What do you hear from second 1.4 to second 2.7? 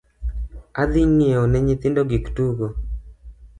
ne nyithindo gik tugo